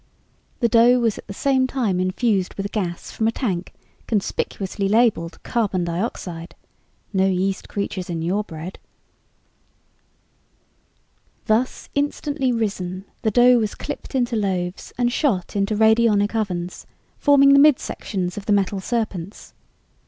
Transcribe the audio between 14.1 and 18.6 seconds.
into loaves and shot into radionic ovens forming the midsections of the